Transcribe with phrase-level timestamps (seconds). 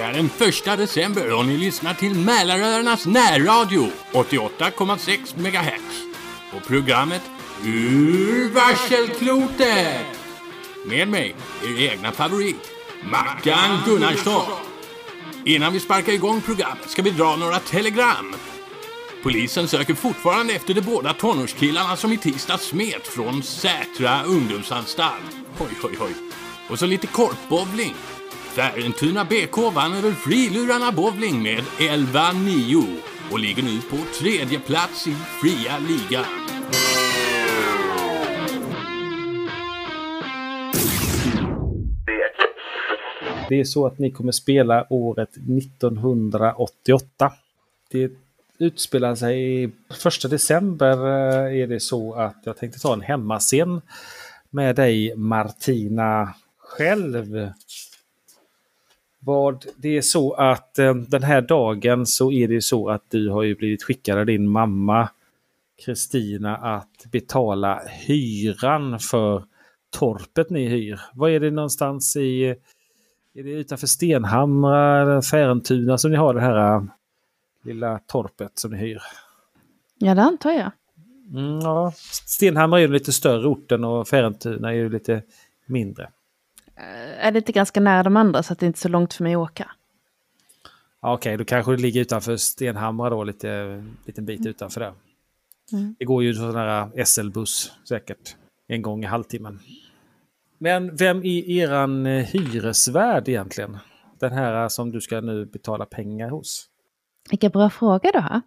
[0.00, 6.04] Det är den första december och ni lyssnar till Mälaröarnas närradio 88,6 MHz.
[6.56, 7.22] Och programmet
[7.64, 10.06] Ur varselklotet!
[10.86, 11.34] Med mig,
[11.64, 12.70] er egna favorit,
[13.02, 14.42] Mackan Gunnarsson.
[15.44, 18.34] Innan vi sparkar igång programmet ska vi dra några telegram.
[19.22, 25.36] Polisen söker fortfarande efter de båda tonårskillarna som i tisdags smet från Sätra ungdomsanstalt.
[25.58, 26.14] Oj, oj, oj.
[26.68, 27.94] Och så lite korpbowling.
[28.50, 32.96] Färentuna BK vann över Frilurarna Bowling med 11-9
[33.32, 36.24] och ligger nu på tredje plats i fria ligan.
[43.48, 47.32] Det är så att ni kommer spela året 1988.
[47.90, 48.10] Det
[48.58, 53.80] utspelar sig i första december eh, är det så att jag tänkte ta en hemmascen
[54.50, 57.50] med dig Martina själv.
[59.20, 63.28] Vad det är så att eh, den här dagen så är det så att du
[63.28, 65.08] har ju blivit skickad av din mamma
[65.84, 69.44] Kristina att betala hyran för
[69.90, 71.00] torpet ni hyr.
[71.14, 72.56] Vad är det någonstans i
[73.34, 76.82] är det utanför Stenhamra eller Färentuna som ni har det här äh,
[77.64, 79.02] lilla torpet som ni hyr?
[79.98, 80.70] Ja, det antar jag.
[81.34, 81.92] Mm, ja.
[82.26, 85.22] Stenhamra är ju lite större orten och Färentuna är ju lite
[85.66, 86.10] mindre.
[86.80, 89.14] Äh, är det inte ganska nära de andra så att det inte är så långt
[89.14, 89.70] för mig att åka?
[91.02, 94.92] Ja, Okej, okay, då kanske det ligger utanför Stenhamra då, lite liten bit utanför där.
[95.72, 95.94] Mm.
[95.98, 98.36] Det går ju sån här SL-buss säkert
[98.68, 99.60] en gång i halvtimmen.
[100.58, 103.78] Men vem är eran eh, hyresvärd egentligen?
[104.18, 106.66] Den här som du ska nu betala pengar hos?
[107.30, 108.40] Vilka bra frågor du har.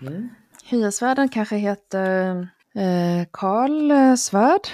[0.00, 0.28] Mm.
[0.64, 4.68] Hyresvärden kanske heter eh, Karl eh, Svärd.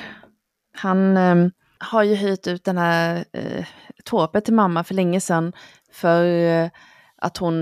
[0.72, 1.48] Han eh,
[1.84, 3.64] har ju hyrt ut den här eh,
[4.04, 5.52] torpet till mamma för länge sedan
[5.92, 6.68] för eh,
[7.16, 7.54] att hon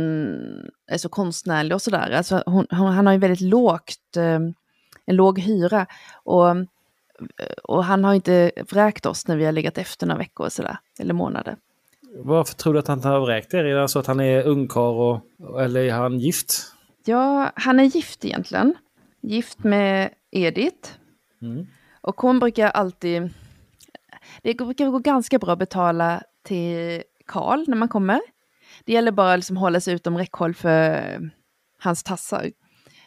[0.86, 2.10] är så konstnärlig och sådär.
[2.10, 4.40] Alltså hon, hon, han har ju väldigt lågt, eh,
[5.06, 5.86] en låg hyra.
[6.14, 6.56] Och
[7.64, 11.14] och han har inte vräkt oss när vi har legat efter några veckor sådär, eller
[11.14, 11.56] månader.
[12.16, 13.64] Varför tror du att han har vräkt er?
[13.64, 14.94] Är det så att han är ungkarl
[15.40, 16.72] och, eller är han gift?
[17.04, 18.74] Ja, han är gift egentligen.
[19.20, 20.90] Gift med Edith.
[21.42, 21.66] Mm.
[22.00, 23.30] Och hon brukar alltid...
[24.42, 28.20] Det brukar gå ganska bra att betala till Karl när man kommer.
[28.84, 31.30] Det gäller bara att liksom hålla sig utom räckhåll för
[31.78, 32.50] hans tassar.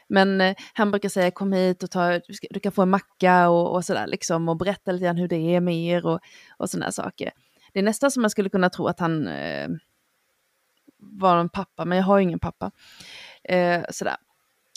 [0.07, 2.89] Men eh, han brukar säga kom hit och ta, du, ska, du kan få en
[2.89, 6.19] macka och, och sådär liksom och berätta lite grann hur det är med er och,
[6.57, 7.31] och sådana saker.
[7.73, 9.69] Det är nästan som man skulle kunna tro att han eh,
[10.97, 12.71] var en pappa, men jag har ju ingen pappa.
[13.43, 14.15] Eh, sådär.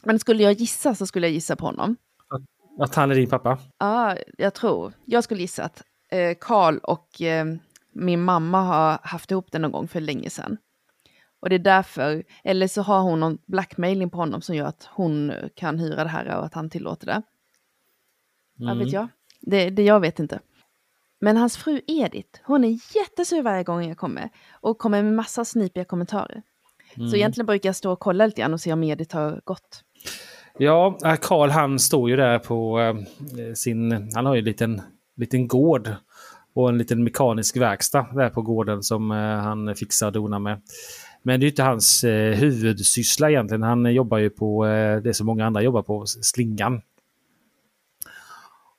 [0.04, 1.96] Men skulle jag gissa så skulle jag gissa på honom.
[2.28, 2.42] Att,
[2.88, 3.58] att han är din pappa?
[3.78, 4.92] Ja, jag tror.
[5.04, 7.46] Jag skulle gissa att eh, Karl och eh,
[7.92, 10.56] min mamma har haft ihop det någon gång för länge sedan.
[11.40, 14.88] Och det är därför, eller så har hon någon blackmailing på honom som gör att
[14.92, 17.22] hon kan hyra det här och att han tillåter det.
[18.60, 18.68] Mm.
[18.68, 19.08] Vad vet jag?
[19.40, 20.40] Det, det jag vet inte.
[21.20, 25.44] Men hans fru Edith, hon är jättesur varje gång jag kommer och kommer med massa
[25.44, 26.42] snipiga kommentarer.
[26.96, 27.08] Mm.
[27.08, 29.84] Så egentligen brukar jag stå och kolla lite grann och se om Edith har gått.
[30.58, 32.94] Ja, äh, Karl han står ju där på äh,
[33.54, 34.82] sin, han har ju en liten,
[35.18, 35.94] liten gård
[36.54, 40.60] och en liten mekanisk verkstad där på gården som äh, han fixar och donar med.
[41.22, 43.62] Men det är inte hans eh, huvudsyssla egentligen.
[43.62, 46.80] Han jobbar ju på eh, det som många andra jobbar på, slingan.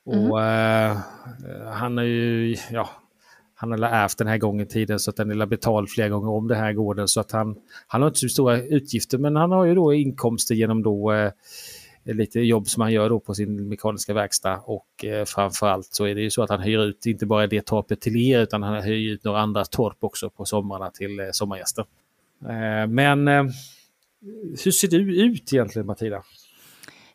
[0.05, 0.91] Och mm.
[0.91, 0.97] eh,
[1.71, 2.89] han är ju, ja,
[3.55, 6.47] han har ärvt den här gången tiden så att den är betald flera gånger om
[6.47, 7.07] det här gården.
[7.07, 7.55] Så att han,
[7.87, 11.31] han har inte så stora utgifter men han har ju då inkomster genom då eh,
[12.09, 16.05] Eh, lite jobb som han gör då på sin mekaniska verkstad och eh, framförallt så
[16.05, 18.63] är det ju så att han hyr ut inte bara det torpet till er utan
[18.63, 21.85] han hyr ut några andra torp också på somrarna till eh, sommargäster.
[22.41, 23.43] Eh, men eh,
[24.63, 26.23] hur ser du ut egentligen Matilda?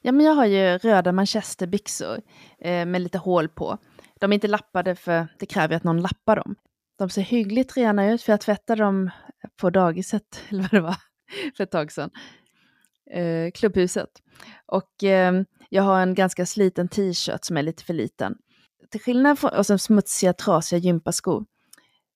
[0.02, 2.20] Ja, men jag har ju röda manchesterbyxor
[2.58, 3.78] eh, med lite hål på.
[4.20, 6.54] De är inte lappade för det kräver att någon lappar dem.
[6.98, 9.10] De ser hyggligt rena ut för jag tvättade dem
[9.56, 10.96] på dagiset, eller vad det var,
[11.56, 12.10] för ett tag sedan.
[13.14, 14.10] Eh, klubbhuset.
[14.66, 18.36] Och eh, jag har en ganska sliten t-shirt som är lite för liten.
[18.90, 21.44] Till skillnad från, och sen smutsiga, trasiga gympaskor.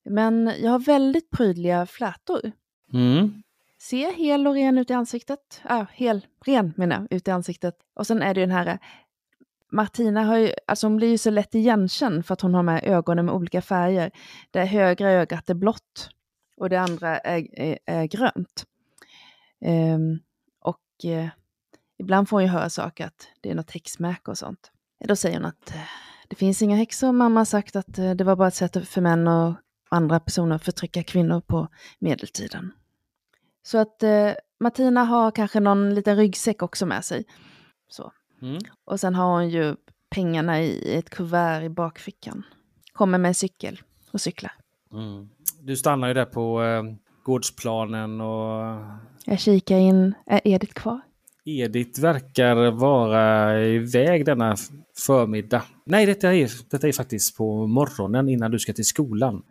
[0.05, 2.53] Men jag har väldigt prydliga flätor.
[2.93, 3.43] Mm.
[3.81, 5.61] Se hel och ren ut i ansiktet.
[5.65, 7.75] Ah, hel, ren menar jag, ut i ansiktet.
[7.95, 8.79] Och sen är det den här
[9.73, 12.85] Martina har ju, alltså hon blir ju så lätt igenkänd för att hon har med
[12.85, 14.11] ögonen med olika färger.
[14.51, 16.11] Det högra ögat är blått
[16.57, 18.65] och det andra är, är, är grönt.
[19.65, 20.21] Um,
[20.99, 21.29] och uh,
[21.99, 24.71] ibland får hon ju höra saker att det är något häxmärke och sånt.
[25.05, 25.81] Då säger hon att uh,
[26.29, 27.13] det finns inga häxor.
[27.13, 29.57] Mamma har sagt att uh, det var bara ett sätt för män att
[29.89, 31.69] andra personer förtrycka kvinnor på
[31.99, 32.73] medeltiden.
[33.63, 37.25] Så att eh, Martina har kanske någon liten ryggsäck också med sig.
[37.89, 38.13] Så.
[38.43, 38.59] Mm.
[38.85, 39.77] Och sen har hon ju
[40.11, 42.43] pengarna i ett kuvert i bakfickan.
[42.93, 43.81] Kommer med en cykel
[44.13, 44.53] och cyklar.
[44.93, 45.29] Mm.
[45.61, 46.83] Du stannar ju där på eh,
[47.29, 48.77] gårdsplanen och
[49.25, 51.01] Jag kikar in, är Edith kvar?
[51.45, 54.57] Edith verkar vara iväg denna
[55.07, 55.63] förmiddag.
[55.87, 59.43] Nej, detta är, detta är faktiskt på morgonen innan du ska till skolan.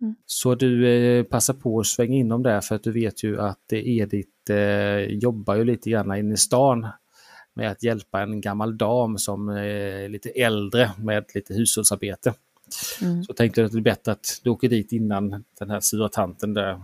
[0.00, 0.14] Mm.
[0.26, 3.40] Så du eh, passar på att svänga in dem där för att du vet ju
[3.40, 6.86] att eh, Edith eh, jobbar ju lite grann inne i stan
[7.54, 12.34] med att hjälpa en gammal dam som är lite äldre med lite hushållsarbete.
[13.02, 13.24] Mm.
[13.24, 16.08] Så tänkte jag att det är bättre att du åker dit innan den här sura
[16.08, 16.80] tanten där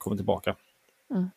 [0.00, 0.56] kommer tillbaka.
[1.10, 1.30] Mm.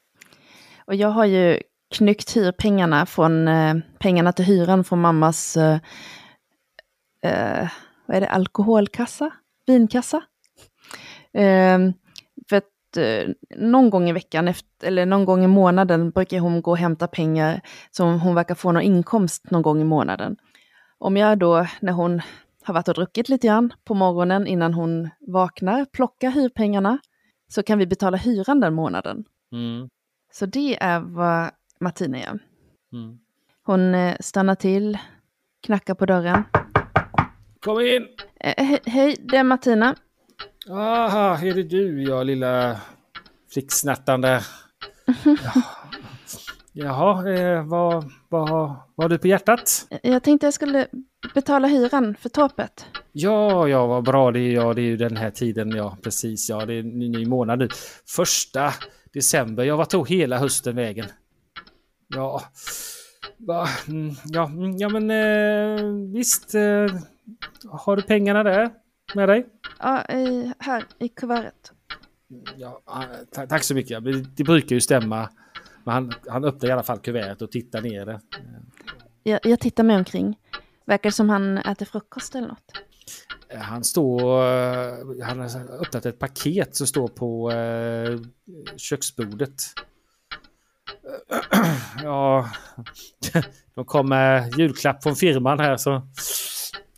[0.86, 1.60] Och jag har ju
[1.96, 5.80] knyckt hyrpengarna från eh, pengarna till hyran från mammas eh,
[7.24, 7.70] eh,
[8.06, 9.32] vad är det, alkoholkassa?
[9.66, 10.24] Vinkassa?
[11.34, 11.80] Eh,
[12.50, 16.62] för att eh, någon gång i veckan, efter, eller någon gång i månaden, brukar hon
[16.62, 17.62] gå och hämta pengar
[17.92, 20.38] som hon verkar få någon inkomst någon gång i månaden.
[20.98, 22.22] Om jag då, när hon
[22.64, 26.98] har varit och druckit lite grann på morgonen innan hon vaknar, plockar hyrpengarna,
[27.54, 29.26] så kan vi betala hyran den månaden.
[29.52, 29.90] Mm.
[30.32, 32.40] Så det är vad Martina gör.
[32.94, 33.20] Mm.
[33.64, 34.98] Hon eh, stannar till,
[35.64, 36.44] knackar på dörren.
[37.60, 38.08] Kom in!
[38.40, 39.96] Eh, he hej, det är Martina.
[40.70, 42.82] Aha, är det du, ja lilla
[43.54, 44.42] flicksnattande?
[45.24, 45.64] Ja.
[46.74, 49.88] Jaha, eh, vad, vad, vad har du på hjärtat?
[49.90, 50.88] Eh, Jag tänkte jag skulle
[51.34, 52.86] betala hyran för torpet.
[53.12, 54.52] Ja, ja, vad bra det är.
[54.54, 56.50] Ja, det är ju den här tiden, ja, precis.
[56.50, 57.68] Ja, det är en ny, månad nu.
[58.08, 58.74] Första
[59.14, 59.64] december.
[59.64, 61.06] Ja, vad tog hela hösten vägen?
[62.08, 62.42] Ja,
[63.38, 66.56] va, mm, ja, mm, ja men eh, visst.
[66.56, 66.62] Eh,
[67.70, 68.70] har du pengarna där
[69.16, 69.46] med dig?
[69.80, 71.72] Ja, i, här i kuvertet.
[72.58, 72.82] Ja,
[73.36, 74.04] ta- tack så mycket.
[74.36, 75.30] Det brukar ju stämma.
[75.84, 78.20] Men han, han öppnar i alla fall kuvertet och tittar ner det.
[79.24, 80.40] Jag, jag tittar mig omkring.
[80.86, 82.72] Verkar det som han äter frukost eller något.
[83.50, 84.46] Eh, Han står...
[84.46, 84.94] eh,
[85.24, 88.20] Han har öppnat ett paket som står på eh,
[88.78, 89.64] köksbordet.
[92.04, 92.50] Ja,
[93.76, 96.08] de kom med julklapp från firman här så...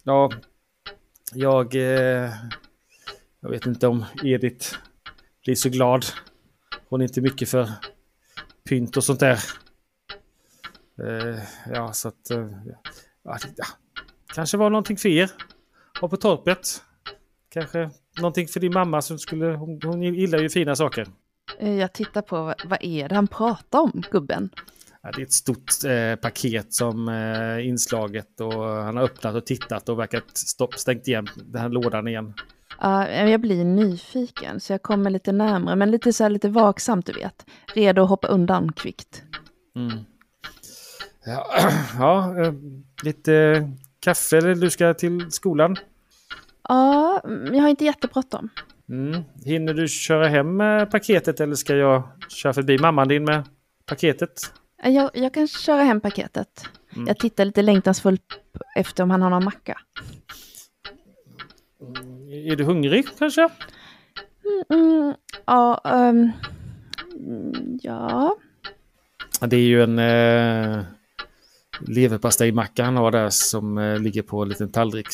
[0.04, 0.32] Ja,
[1.34, 1.74] jag...
[3.40, 4.76] Jag vet inte om Edith
[5.44, 6.06] blir så glad.
[6.90, 7.70] Hon är inte mycket för
[8.70, 9.40] pynt och sånt där.
[11.04, 11.40] Eh,
[11.74, 12.32] ja, så att...
[12.32, 12.50] Eh,
[13.24, 13.66] ja, ja,
[14.34, 15.30] kanske var någonting för er.
[16.02, 16.82] Och på torpet.
[17.50, 19.46] Kanske någonting för din mamma som skulle...
[19.46, 21.08] Hon, hon gillar ju fina saker.
[21.60, 24.50] Eh, Jag tittar på vad, är det han pratar om, gubben?
[25.02, 29.46] Ja, det är ett stort eh, paket som eh, inslaget och han har öppnat och
[29.46, 32.34] tittat och verkat stopp, stängt igen den här lådan igen.
[32.82, 37.06] Ja, jag blir nyfiken så jag kommer lite närmare, men lite så här lite vaksamt
[37.06, 37.46] du vet.
[37.74, 39.24] Redo att hoppa undan kvickt.
[39.76, 39.98] Mm.
[41.26, 41.48] Ja,
[42.00, 42.54] ja eh,
[43.04, 43.68] lite
[44.00, 45.76] kaffe eller du ska till skolan.
[46.70, 48.50] Ja, mm, jag har inte jättebråttom.
[48.90, 49.24] Mm.
[49.46, 50.62] Hinner du köra hem
[50.92, 53.44] paketet eller ska jag köra förbi mamman din med
[53.86, 54.54] paketet?
[54.84, 56.64] Eh, Jag, jag kan köra hem paketet.
[56.96, 57.08] Mm.
[57.08, 58.40] Jag tittar lite längtansfullt
[58.76, 59.78] efter om han har någon macka.
[62.46, 63.50] Är du hungrig kanske?
[64.70, 65.14] Mm,
[65.46, 66.32] ja, mm,
[67.82, 68.38] ja.
[69.42, 70.84] Ja, Det är ju en eh,
[71.88, 75.08] leverpastejmacka han har där som eh, ligger på en liten tallrik.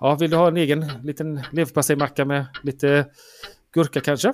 [0.00, 3.06] Ja, vill du ha en egen liten leverpastejmacka med lite
[3.74, 4.32] gurka kanske?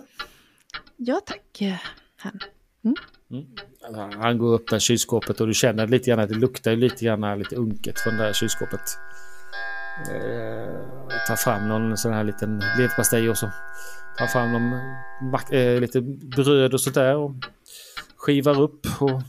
[0.97, 1.75] Ja tack, eh,
[2.17, 2.39] han.
[3.93, 7.05] Ja, Han går upp där kylskåpet och du känner lite grann att det luktar lite
[7.05, 8.81] grann lite unket från det här kylskåpet.
[10.07, 13.51] Eh, tar fram någon sån här liten leverpastej och så
[14.19, 14.73] tar fram någon
[15.53, 16.01] eh, lite
[16.37, 17.33] bröd och sånt där och
[18.17, 19.23] skivar upp och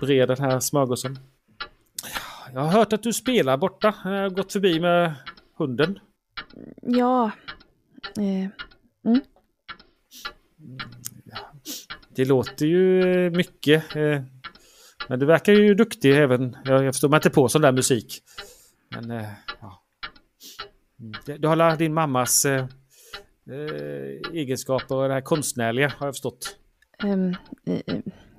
[0.00, 1.18] bereder den här smörgåsen.
[2.52, 3.94] Jag har hört att du spelar borta.
[4.04, 5.14] Jag har gått förbi med
[5.58, 5.98] hunden.
[6.82, 7.30] Ja.
[8.18, 8.48] Eh,
[12.16, 13.84] Det låter ju eh, mycket.
[15.08, 16.56] Men du verkar ju duktig även.
[16.64, 18.22] Jag förstår mig inte på sån där musik.
[18.94, 19.28] Men eh,
[19.60, 19.82] ja.
[21.00, 22.66] Mm, Du har alla din mammas eh,
[23.50, 26.56] eh, egenskaper och det här konstnärliga har jag förstått.
[27.04, 27.96] eh,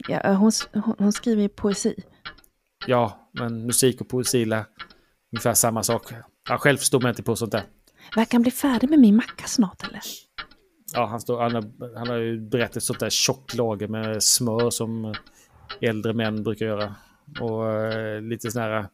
[0.07, 0.51] ja, hon,
[0.97, 1.95] hon skriver ju poesi.
[2.87, 4.65] Ja, men musik och poesi är
[5.31, 6.03] ungefär samma sak.
[6.49, 7.63] Jag själv förstår mig inte på sånt där.
[8.15, 10.01] Verkar han bli färdig med min macka snart eller?
[10.93, 14.69] Ja, han, står, han, har, han har ju berättat sånt där tjockt lager med smör
[14.69, 15.15] som
[15.81, 16.95] äldre män brukar göra.
[17.39, 18.87] Och eh, lite sån här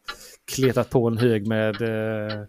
[0.44, 2.44] kletat på en hög med eh,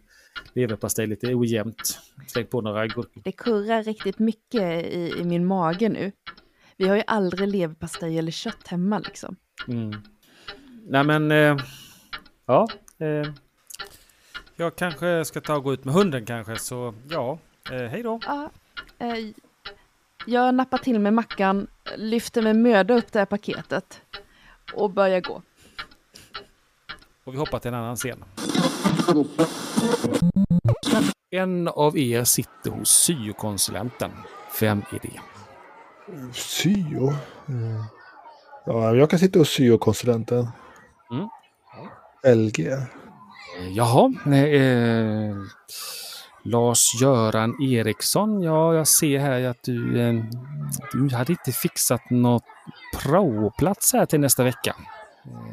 [0.53, 1.99] leverpastej lite ojämnt.
[2.27, 3.21] Släng på några gurkor.
[3.23, 6.11] Det kurrar riktigt mycket i, i min mage nu.
[6.77, 9.35] Vi har ju aldrig leverpastej eller kött hemma liksom.
[9.67, 9.93] Mm.
[10.87, 11.57] Nej men, eh,
[12.45, 12.67] ja.
[12.97, 13.33] Eh,
[14.55, 17.39] jag kanske ska ta och gå ut med hunden kanske, så ja,
[17.71, 18.19] eh, hej då.
[18.25, 18.49] Ja,
[18.99, 19.15] eh,
[20.25, 24.01] jag nappar till med mackan, lyfter med möda upp det här paketet
[24.73, 25.41] och börjar gå.
[27.23, 28.23] Och vi hoppar till en annan scen.
[31.31, 34.11] En av er sitter hos syokonsulenten.
[34.59, 35.19] Vem är det?
[36.33, 37.13] Syo?
[37.49, 37.83] Mm.
[38.65, 40.47] Ja, jag kan sitta hos syokonsulenten.
[41.11, 41.27] Mm.
[42.37, 42.67] LG.
[42.67, 42.83] Eh,
[43.71, 45.35] Jaha, nej, eh,
[46.43, 48.41] Lars-Göran Eriksson.
[48.41, 50.23] Ja, jag ser här att du, eh,
[50.93, 52.43] du hade inte fixat något
[52.97, 54.75] praoplats här till nästa vecka.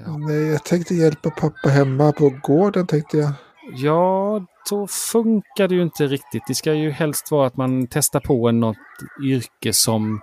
[0.07, 3.33] Eh, Nej, jag tänkte hjälpa pappa hemma på gården tänkte jag.
[3.77, 6.43] Ja, så funkar det ju inte riktigt.
[6.49, 8.77] Det ska ju helst vara att man testar på något
[9.25, 10.21] yrke som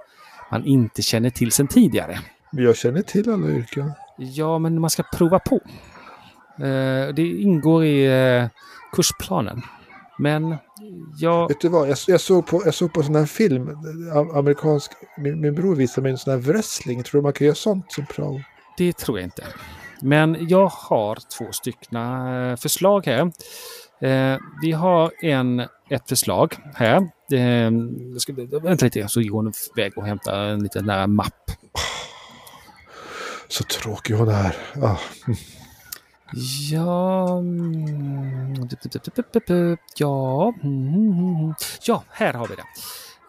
[0.51, 2.19] man inte känner till sedan tidigare.
[2.51, 3.91] Men jag känner till alla yrken.
[4.17, 5.55] Ja, men man ska prova på.
[6.63, 8.47] Eh, det ingår i eh,
[8.91, 9.61] kursplanen.
[10.19, 10.55] Men
[11.17, 11.47] jag...
[11.47, 13.69] Vet du vad, jag, jag, såg på, jag såg på en sån här film,
[14.13, 17.03] a- amerikansk, min, min bror visade mig en sån här wrestling.
[17.03, 18.41] Tror du man kan göra sånt som prao?
[18.77, 19.43] Det tror jag inte.
[20.01, 23.31] Men jag har två stycken eh, förslag här.
[24.01, 27.09] Eh, vi har en, ett förslag här.
[27.31, 27.71] Eh,
[28.11, 31.51] jag ska, vänta lite, så går hon iväg och hämtar en liten nära mapp.
[33.47, 34.55] Så tråkig hon är.
[34.81, 34.97] Ah.
[36.71, 37.41] Ja...
[39.95, 40.53] Ja...
[41.85, 42.63] Ja, här har vi det.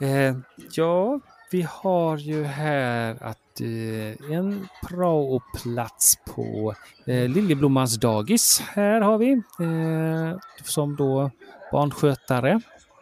[0.07, 0.37] Eh,
[0.73, 6.75] ja, vi har ju här att eh, en praoplats på
[7.07, 8.63] eh, Liljeblommans dagis.
[8.75, 9.33] Här har vi.
[9.33, 11.31] Eh, som då
[11.73, 12.61] barnskötare.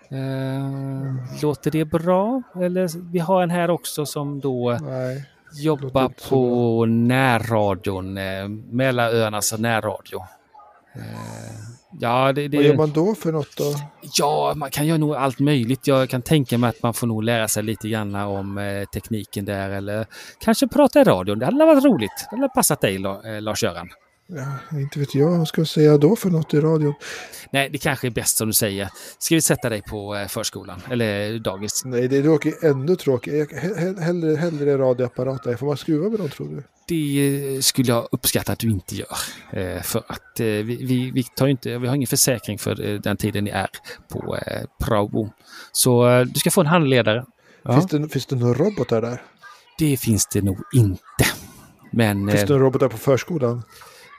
[0.08, 2.42] Eh, låter det bra?
[2.54, 5.24] Eller vi har en här också som då Nej.
[5.52, 10.24] jobbar på närradion, eh, Mälaröarnas närradio.
[12.00, 13.74] Ja, det, Vad det, gör man då för något då?
[14.18, 15.86] ja, man kan göra nog allt möjligt.
[15.86, 19.44] Jag kan tänka mig att man får nog lära sig lite grann om eh, tekniken
[19.44, 20.06] där eller
[20.40, 21.38] kanske prata i radion.
[21.38, 22.26] Det hade varit roligt.
[22.30, 23.88] Det hade passat dig, eh, Lars-Göran.
[24.28, 25.38] Ja, inte vet jag.
[25.38, 26.94] Vad ska jag säga då för något i radion?
[27.50, 28.88] Nej, det kanske är bäst som du säger.
[29.18, 31.82] Ska vi sätta dig på eh, förskolan eller dagis?
[31.84, 33.52] Nej, det låter ännu tråkigt.
[33.98, 35.56] Hellre, hellre radioapparater.
[35.56, 36.62] Får man skruva med dem tror du?
[36.88, 39.16] Det eh, skulle jag uppskatta att du inte gör.
[39.52, 43.44] Eh, För att vi, vi, vi, tar inte, vi har ingen försäkring för den tiden
[43.44, 43.68] ni är
[44.08, 44.38] på
[44.84, 45.30] prao.
[45.72, 47.24] Så du ska få en handledare.
[47.62, 49.22] Ja, Finns, det, finns det några robotar där?
[49.78, 51.24] det finns det nog inte.
[51.92, 53.62] Men Finns det några robotar på förskolan?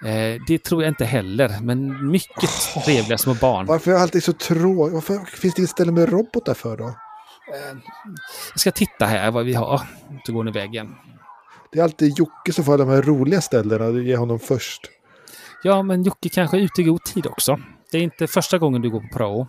[0.06, 1.58] Eh, det tror jag inte heller.
[1.62, 2.50] Men mycket
[2.86, 3.66] trevliga små barn.
[3.66, 4.94] Varför är jag alltid så tråkig?
[4.94, 6.94] Varför finns det inget ställe med robotar för då?
[8.54, 9.82] Jag ska titta här vad vi har.
[10.26, 10.96] Så går ni iväg igen.
[11.72, 13.90] Det är alltid Jocke som får de här roliga ställena.
[13.90, 14.82] Du ger honom först.
[15.64, 17.60] Ja, men Jocke kanske är ute i god tid också.
[17.92, 19.48] Det är inte första gången du går på prao.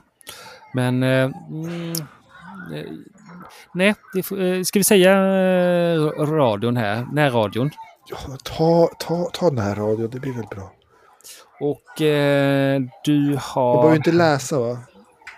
[0.75, 1.02] Men...
[1.02, 1.93] Eh, mm,
[2.75, 2.87] eh,
[3.75, 7.07] nej, det eh, ska vi säga eh, radion här?
[7.12, 7.71] Närradion.
[8.45, 10.11] Ta, ta, ta den här radion.
[10.11, 10.73] Det blir väl bra.
[11.61, 13.77] Och eh, du Jag har...
[13.77, 14.79] behöver inte läsa va?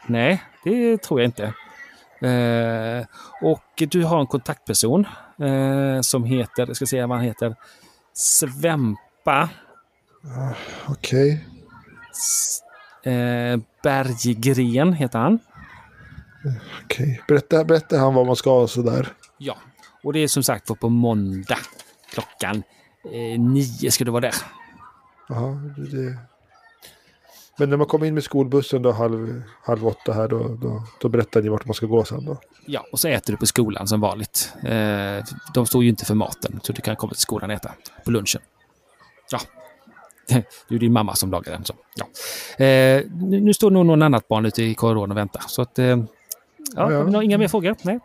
[0.06, 1.44] Nej, det tror jag inte.
[2.28, 3.06] Eh,
[3.42, 5.06] och du har en kontaktperson
[5.42, 7.56] eh, som heter, jag ska se vad han heter,
[8.12, 9.48] Svempa
[10.88, 11.46] Okej.
[12.12, 12.60] S-
[13.10, 15.38] eh, Berggren heter han.
[16.84, 17.22] Okej.
[17.28, 19.08] Berätta, berätta han vad man ska ha sådär.
[19.38, 19.56] Ja,
[20.02, 21.58] och det är som sagt var på måndag
[22.10, 22.62] klockan
[23.04, 24.34] eh, nio ska du vara där.
[25.28, 26.18] Jaha, det.
[27.58, 31.08] Men när man kommer in med skolbussen då halv, halv åtta här då, då, då
[31.08, 32.36] berättar ni vart man ska gå sen då.
[32.66, 34.52] Ja, och så äter du på skolan som vanligt.
[34.64, 35.24] Eh,
[35.54, 37.72] de står ju inte för maten, så du kan komma till skolan och äta
[38.04, 38.42] på lunchen.
[39.30, 39.40] Ja,
[40.68, 41.64] det är din mamma som lagar den.
[41.64, 41.74] Så.
[41.94, 42.06] Ja.
[42.64, 45.42] Eh, nu, nu står nog någon annat barn ute i korridoren och väntar.
[45.46, 46.04] Så att, eh, ja,
[46.76, 47.22] Ja, ja.
[47.22, 47.76] Inga mer frågor?
[47.82, 48.00] Nej.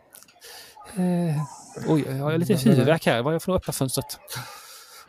[0.96, 1.42] Eh,
[1.88, 3.22] oj, jag har lite huvudvärk här.
[3.22, 4.20] Vad är det för att öppna fönstret?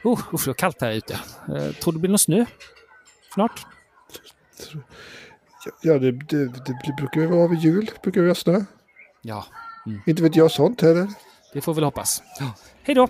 [0.04, 1.14] Oh, usch, det var kallt här ute.
[1.48, 2.44] Eh, tror det blir någon snö?
[3.34, 3.66] Snart?
[5.82, 6.44] Ja, det, det,
[6.84, 7.90] det brukar ju vara vid jul.
[8.02, 8.60] Brukar vi ha snö.
[9.22, 9.44] Ja,
[10.06, 11.08] Inte vet jag sånt heller.
[11.52, 12.22] det får vi väl hoppas.
[12.40, 12.52] Ja.
[12.82, 13.08] Hej då!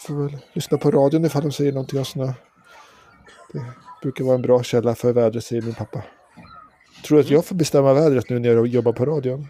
[0.00, 2.32] Får väl lyssna på radion ifall de säger någonting om snö.
[3.52, 3.64] Det
[4.02, 6.02] brukar vara en bra källa för vädret, säger min pappa.
[7.04, 9.48] Tror du att jag får bestämma vädret nu när jag jobbar på radion?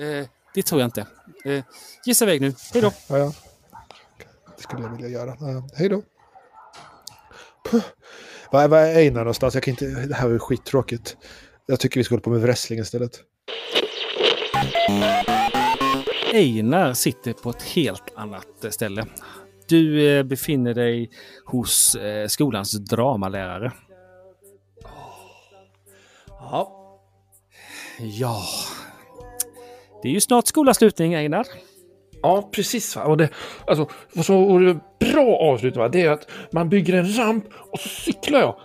[0.00, 1.06] Eh, det tror jag inte.
[1.44, 1.64] Eh,
[2.04, 2.54] gissa iväg nu.
[2.72, 2.92] Hej då!
[3.08, 3.32] Ja, ja.
[4.56, 5.36] Det skulle jag vilja göra.
[5.40, 5.68] Ja.
[5.74, 6.02] hej då.
[7.70, 7.82] Puh.
[8.50, 9.54] Var, var är Einar någonstans?
[9.54, 11.16] Jag kan inte, det här var skittråkigt.
[11.66, 13.20] Jag tycker vi ska hålla på med wrestling istället.
[16.32, 19.06] Einar sitter på ett helt annat eh, ställe.
[19.68, 21.10] Du eh, befinner dig
[21.44, 23.72] hos eh, skolans dramalärare.
[26.28, 26.78] Ja.
[27.98, 28.42] Ja,
[30.02, 31.46] det är ju snart skolavslutning Einar.
[32.22, 32.96] Ja, precis.
[32.96, 33.28] Och det,
[33.66, 34.78] alltså, vad som vore
[35.12, 35.88] bra avslut va?
[35.88, 38.56] det är att man bygger en ramp och så cyklar jag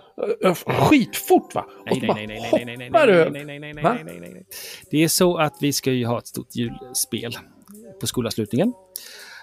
[0.44, 1.54] äh, skitfort.
[1.54, 1.66] Va?
[1.90, 4.46] Och Nej, nej, nej, nej, nej, nej, nej, nej, nej, nej, nej, nej, nej.
[4.90, 7.36] Det är så att vi ska ju ha ett stort julspel
[8.00, 8.72] på skolavslutningen.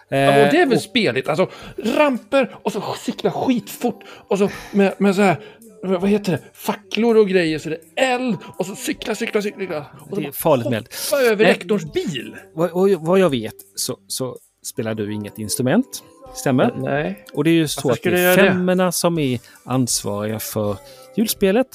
[0.09, 1.27] Ja, och det är Eh, väl speligt.
[1.27, 4.03] Alltså ramper och så cykla skitfort.
[4.27, 5.37] Och så med, med så här,
[5.83, 8.37] vad heter det, facklor och grejer så det är eld.
[8.57, 9.85] Och så cykla, cykla, cykla.
[10.09, 10.87] Och Det är farligt med eld.
[11.11, 11.53] hoppa över Nej.
[11.53, 12.35] rektorns bil.
[12.53, 16.03] vad, och vad jag vet så, så spelar du inget instrument.
[16.35, 16.73] Stämmer?
[16.77, 17.25] Nej.
[17.33, 18.49] Och det är ju så Varför att det är göra det?
[18.51, 20.77] femmorna som är ansvariga för
[21.17, 21.67] julspelet.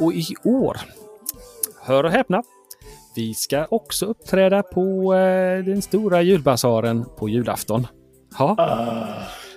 [0.00, 0.80] Och i år,
[1.82, 2.42] hör och häpna,
[3.16, 7.86] vi ska också uppträda på eh, den stora julbasaren på julafton.
[8.38, 8.56] Ja.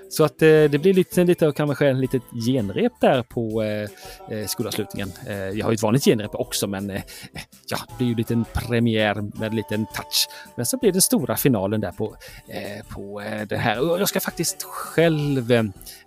[0.09, 3.89] Så att eh, det blir lite, lite kanske en litet genrep där på eh,
[4.37, 5.11] eh, skolavslutningen.
[5.27, 8.11] Eh, jag har ju ett vanligt genrep också men eh, eh, ja, det blir ju
[8.11, 10.27] en liten premiär med en liten touch.
[10.55, 12.15] Men så blir den stora finalen där på,
[12.47, 13.91] eh, på eh, det här.
[13.91, 15.63] Och jag ska faktiskt själv eh,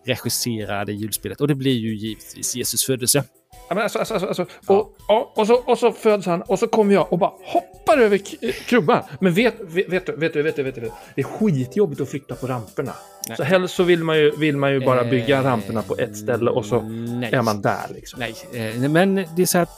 [0.07, 3.25] regissera det julspelet och det blir ju givetvis Jesus födelse.
[3.71, 6.59] Ja, men alltså, alltså, alltså, alltså, och, och, och, så, och så föds han och
[6.59, 9.03] så kommer jag och bara hoppar över eh, krubban.
[9.21, 12.09] Men vet, vet, vet, du, vet, du, vet, du, vet du, det är skitjobbigt att
[12.09, 12.93] flytta på ramperna.
[13.29, 13.37] Nej.
[13.37, 16.17] Så helst så vill man ju, vill man ju bara bygga Eh, ramperna på ett
[16.17, 17.31] ställe och så nej.
[17.33, 18.21] är man där liksom.
[18.21, 19.71] Nej, eh, men det är så att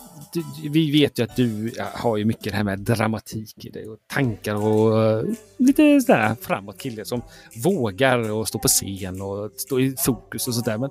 [0.70, 3.88] vi vet ju att du ja, har ju mycket det här med dramatik i dig
[3.88, 5.24] och tankar och
[5.56, 7.22] lite sådär framåt kille som
[7.64, 10.78] vågar och stå på scen och stå i fokus och sådär.
[10.78, 10.90] Men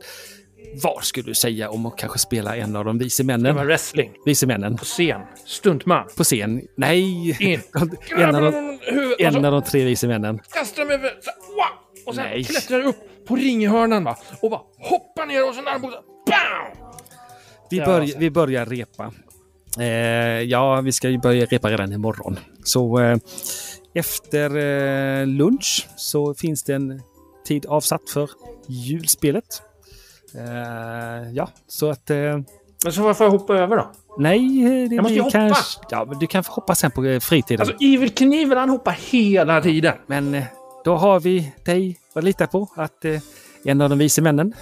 [0.84, 3.66] vad skulle du säga om att kanske spela en av de vise Det var männen?
[3.68, 5.22] wrestling Vise männen på scen.
[5.46, 6.08] Stuntman.
[6.18, 6.62] på scen?
[6.78, 7.38] Nej!
[7.40, 7.62] In.
[8.18, 8.80] en, av de,
[9.20, 10.40] en av de tre vise männen.
[10.54, 11.10] kastar mig över,
[11.48, 12.44] wow, och sen Nej.
[12.44, 12.96] klättrar upp
[13.28, 14.18] på ringhörnan va?
[14.42, 16.00] och bara hoppar ner och så armbågen.
[16.28, 16.92] Bam!
[17.70, 18.20] Vi, alltså.
[18.20, 19.14] vi börjar repa.
[19.80, 19.86] Eh,
[20.42, 22.40] ja, vi ska ju börja repa redan imorgon.
[22.64, 23.18] Så eh,
[23.94, 27.02] efter eh, lunch så finns det en
[27.48, 28.30] tid avsatt för
[28.68, 29.62] julspelet.
[30.36, 32.10] Eh, ja, så att...
[32.10, 32.40] Eh,
[32.84, 33.92] Men så varför hoppa över då?
[34.18, 35.32] nej, eh, det Jag måste ju blir hoppa.
[35.38, 35.80] kanske...
[35.90, 37.62] Ja, men du kan hoppa sen på fritiden.
[37.62, 39.96] Alltså Evil Knievel han hoppar hela tiden.
[40.08, 40.42] men
[40.86, 43.20] då har vi dig att lita på att eh,
[43.66, 44.54] en av de vise männen...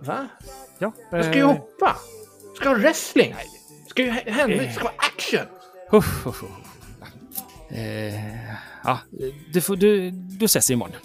[0.00, 0.26] Va?
[0.78, 1.96] Ja, Jag ska ju hoppa.
[2.56, 3.34] Ska ha wrestling.
[3.88, 4.72] Ska ju hända.
[4.72, 5.46] Ska vara action.
[5.92, 6.42] Uff, uff.
[7.70, 8.14] Eh,
[8.84, 8.98] ja,
[9.52, 10.96] du, får, du, du ses imorgon.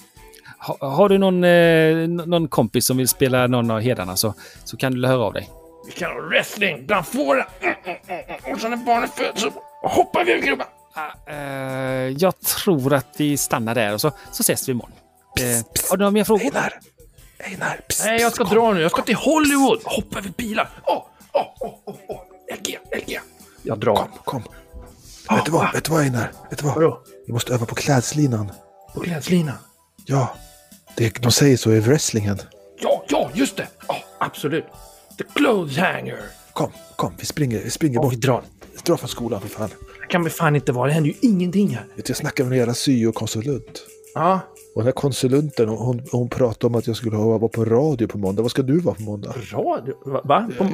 [0.59, 4.77] Ha, har du någon, eh, någon kompis som vill spela någon av herdarna så, så
[4.77, 5.49] kan du höra av dig.
[5.85, 7.45] Vi kan ha wrestling bland fåren.
[7.61, 8.53] Mm, mm, mm, mm.
[8.53, 9.51] Och sen när barnet föds så
[9.83, 10.67] hoppar vi över krubban.
[10.93, 14.95] Ah, eh, jag tror att vi stannar där och så, så ses vi imorgon.
[15.39, 16.45] Eh, har du några mer frågor?
[16.45, 16.79] Einar!
[17.39, 17.79] Einar!
[17.87, 18.81] Psst, Nej, jag ska psst, dra nu.
[18.81, 19.81] Jag ska till Hollywood.
[19.83, 20.69] Hoppa över bilar.
[20.85, 22.19] Åh, åh, åh, åh, åh.
[22.61, 23.19] LG, LG.
[23.63, 23.95] Jag drar.
[23.95, 24.43] Kom, kom.
[25.35, 26.31] vet, du vad, vet du vad Einar?
[26.49, 26.75] Vet du vad?
[26.75, 27.01] Vadå?
[27.27, 28.51] Vi måste öva på klädslinan.
[28.93, 29.55] På klädslinan.
[30.05, 30.35] Ja,
[30.97, 32.37] det, de säger så i wrestlingen.
[32.81, 33.67] Ja, ja, just det.
[33.87, 34.65] Ja, absolut.
[35.17, 36.17] The clothes hanger.
[36.53, 38.13] Kom, kom, vi springer, vi springer Ja, bort.
[38.13, 38.41] vi drar.
[38.83, 39.69] Dra från skolan för fan.
[40.01, 40.87] Det kan vi fan inte vara.
[40.87, 41.85] Det händer ju ingenting här.
[41.95, 43.81] Vet du, Jag snackade med en jävla syokonsulent.
[44.13, 44.39] Ja,
[44.75, 48.07] Och den här konsulenten, hon, hon, pratade om att jag skulle ha- vara på radio
[48.07, 48.41] på måndag.
[48.41, 49.35] Vad ska du vara på måndag?
[49.51, 49.93] radio.
[50.25, 50.49] Va?
[50.57, 50.67] På,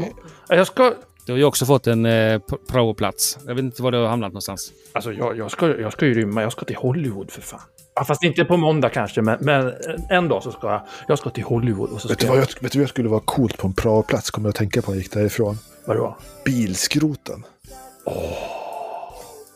[0.49, 0.93] Ja, jag ska...
[1.25, 3.37] Du har ju också fått en eh, praoplats.
[3.47, 4.71] Jag vet inte var du har hamnat någonstans.
[4.93, 6.41] Alltså, jag, jag, ska, jag ska ju rymma.
[6.41, 7.59] Jag ska till Hollywood för fan.
[7.95, 9.73] Ja, fast inte på måndag kanske, men, men
[10.09, 10.81] en dag så ska jag...
[11.07, 12.61] Jag ska till Hollywood och så Vet ska du, vad jag...
[12.61, 14.31] vet du vad jag skulle vara coolt på en praoplats?
[14.31, 15.57] Kommer jag att tänka på när jag gick därifrån.
[15.85, 16.17] Vadå?
[16.45, 17.43] Bilskroten.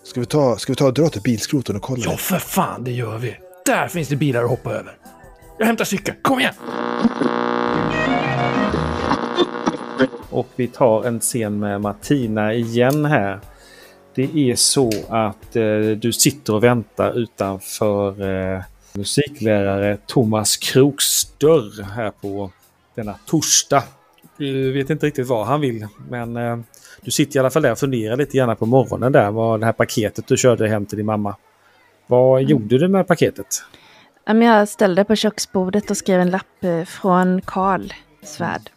[0.03, 2.03] Ska vi ta, ska vi ta och dra till bilskroten och kolla?
[2.05, 3.35] Ja, för fan, det gör vi.
[3.65, 4.97] Där finns det bilar att hoppa över.
[5.57, 6.17] Jag hämtar cykeln.
[6.21, 6.53] Kom igen!
[10.29, 13.39] Och vi tar en scen med Martina igen här.
[14.17, 21.83] Det är så att eh, du sitter och väntar utanför eh, musiklärare Thomas Kroks dörr
[21.83, 22.51] här på
[22.95, 23.83] denna torsdag.
[24.37, 26.57] Du vet inte riktigt vad han vill, men eh,
[27.01, 29.31] du sitter i alla fall där och funderar lite grann på morgonen där.
[29.31, 31.35] Vad det här paketet du körde hem till din mamma.
[32.07, 33.63] Vad gjorde du med paketet?
[34.25, 38.69] Jag ställde på köksbordet och skrev en lapp eh, från Karl Svärd.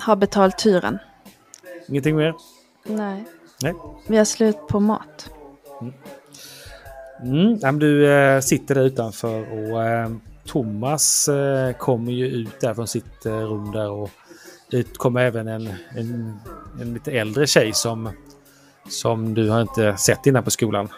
[0.00, 0.98] Har betalt hyran.
[1.88, 2.34] Ingenting mer?
[2.84, 3.24] Nej.
[3.62, 3.74] Nej.
[4.08, 5.30] Vi har slut på mat.
[7.22, 10.10] Mm, ja, men du eh, sitter där utanför och eh,
[10.46, 14.10] Thomas eh, kommer ju ut där från sitt rum där och
[14.70, 16.40] ut kommer även en, en,
[16.80, 18.10] en lite äldre tjej som,
[18.88, 20.88] som du har inte sett innan på skolan.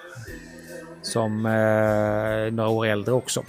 [1.03, 3.43] Som eh, några år äldre också.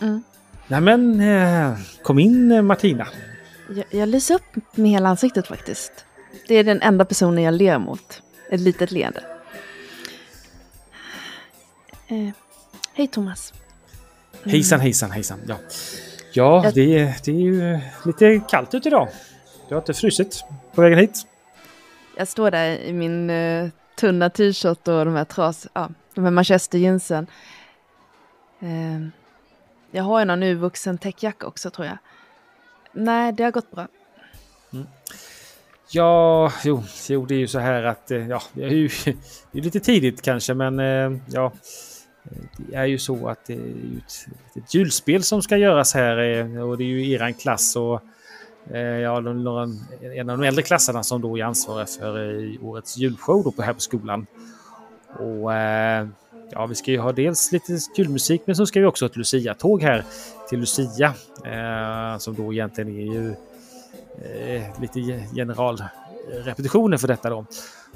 [0.00, 0.22] Mm.
[0.66, 1.22] Nej men,
[2.02, 3.06] kom in Martina.
[3.70, 6.04] Jag, jag lyser upp med hela ansiktet faktiskt.
[6.48, 8.22] Det är den enda personen jag ler mot.
[8.50, 9.24] Ett litet leende.
[12.08, 12.28] Eh,
[12.94, 13.52] hej Thomas.
[14.38, 14.50] Mm.
[14.50, 15.40] Hejsan hejsan hejsan.
[15.48, 15.58] Ja,
[16.32, 19.08] ja Jag- det, är- det är ju lite kallt ute idag.
[19.68, 21.26] Du har inte frusit på vägen hit?
[22.16, 26.30] Jag står där i min eh, tunna t-shirt och de här tras, ja, de här
[26.30, 27.26] manchesterjeansen.
[28.60, 29.08] Eh,
[29.90, 31.98] jag har ju någon urvuxen täckjacka också tror jag.
[32.92, 33.86] Nej, det har gått bra.
[35.90, 38.88] Ja, jo, jo, det är ju så här att eh, ja, det är ju
[39.52, 41.52] det är lite tidigt kanske, men eh, ja.
[42.56, 46.68] Det är ju så att det är ett, ett julspel som ska göras här eh,
[46.68, 48.00] och det är ju eran klass och
[49.02, 49.62] ja, några,
[50.16, 53.72] en av de äldre klasserna som då är ansvariga för årets julshow då på, här
[53.72, 54.26] på skolan.
[55.18, 55.52] Och
[56.50, 59.16] ja, vi ska ju ha dels lite julmusik, men så ska vi också ha ett
[59.16, 60.04] Lucia-tåg här
[60.48, 61.14] till Lucia
[62.18, 63.34] som då egentligen är ju
[64.22, 65.00] eh, lite
[65.34, 67.46] generalrepetitioner för detta då.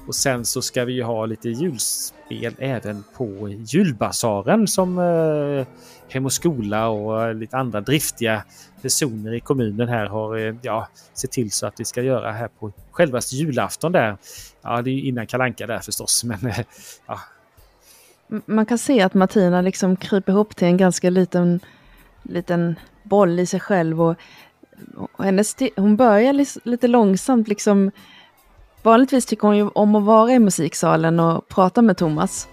[0.06, 5.66] Och sen så ska vi ju ha lite julspel även på julbasaren som eh,
[6.08, 8.44] Hem och skola och eh, lite andra driftiga
[8.82, 12.48] personer i kommunen här har eh, ja, sett till så att vi ska göra här
[12.48, 14.16] på självaste julafton där.
[14.62, 16.58] Ja, det är ju innan kalanka där förstås, men eh,
[17.06, 17.20] ja,
[18.46, 21.60] Man kan se att Martina liksom kryper ihop till en ganska liten,
[22.22, 24.02] liten boll i sig själv.
[24.02, 24.16] Och
[25.18, 26.32] hennes, hon börjar
[26.68, 27.90] lite långsamt liksom.
[28.82, 32.48] Vanligtvis tycker hon ju om att vara i musiksalen och prata med Thomas.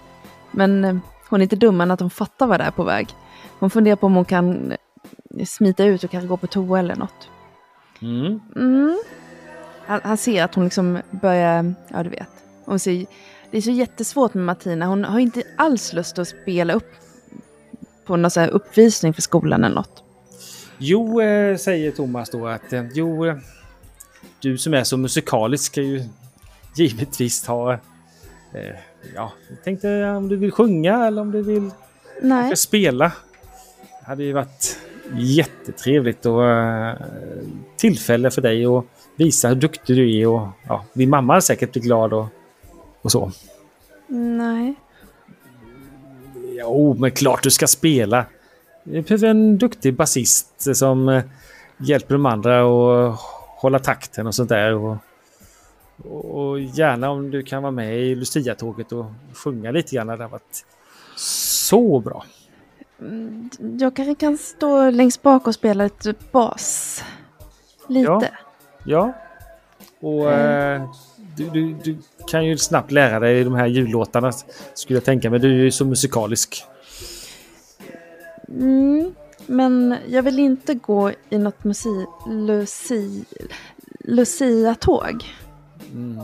[0.52, 0.96] Men eh,
[1.30, 3.08] hon är inte dum än att hon fattar vad det är på väg.
[3.60, 6.96] Hon funderar på om hon kan eh, smita ut och kanske gå på toa eller
[6.96, 7.30] något.
[8.02, 9.00] mm, Mm.
[9.86, 12.30] Han, han ser att hon liksom börjar, ja du vet.
[12.66, 13.06] Hon ser,
[13.52, 14.86] det är så jättesvårt med Martina.
[14.86, 16.92] Hon har inte alls lust att spela upp
[18.06, 20.04] på någon så här uppvisning för skolan eller något.
[20.82, 23.36] Jo, eh, säger Thomas då att eh, jo, eh,
[24.40, 26.04] du som är så musikalisk ska ju
[26.76, 27.78] givetvis ha...
[29.16, 31.72] Ja, jag tänkte om du vill sjunga eller om du vill
[32.22, 33.12] Nej, spela.
[34.00, 34.80] Det hade ju varit
[35.18, 36.42] jättetrevligt och
[37.78, 41.72] tillfälle för dig att visa hur duktig du är och ja, din mamma är säkert
[41.72, 42.26] blir glad och,
[43.02, 43.32] och så.
[44.08, 44.76] nej.
[46.60, 48.26] Jo, men klart du ska spela.
[48.84, 51.24] Vi behöver en duktig basist som eh,
[51.78, 53.20] hjälper de andra att
[53.62, 54.74] hålla takten och sånt där.
[54.74, 54.98] Och,
[56.12, 60.08] och gärna om du kan vara med i Lucia-tåget och sjunga lite grann.
[60.08, 60.66] Det har varit
[61.16, 62.26] så bra.
[63.02, 67.04] Mm, Jag kanske kan stå längst bak och spela lite bas.
[67.88, 68.12] Lite.
[68.12, 68.24] Ja.
[68.86, 69.14] Ja.
[70.02, 70.90] Och eh,
[71.36, 71.98] du, du, du
[72.32, 74.32] kan ju snabbt lära dig de här jullåtarna
[74.74, 75.40] skulle jag tänka mig.
[75.40, 76.64] Du är ju så musikalisk.
[78.52, 79.14] Mm,
[79.48, 83.26] men jag vill inte gå i något musi, luci,
[84.00, 85.26] Lucia-tåg.
[85.94, 86.20] Mm.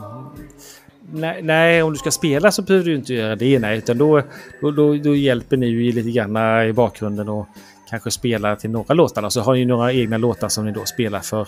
[1.12, 3.60] Nej, nej, om du ska spela så behöver du inte göra det.
[3.60, 4.22] Nej, utan då,
[4.62, 7.48] då, då, då hjälper ni ju lite grann i bakgrunden och
[7.90, 9.30] kanske spela till några låtar.
[9.30, 11.48] Så har ni några egna låtar som ni då spelar för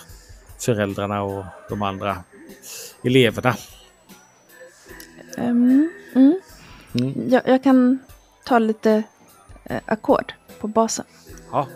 [0.58, 2.16] föräldrarna och de andra
[3.02, 3.56] eleverna.
[5.36, 6.40] Mm, mm.
[6.92, 7.30] Mm.
[7.30, 7.98] Jag, jag kan
[8.44, 9.02] ta lite
[9.64, 11.04] eh, ackord på basen.
[11.52, 11.66] Ja,